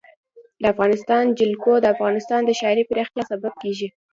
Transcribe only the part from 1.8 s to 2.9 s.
افغانستان د ښاري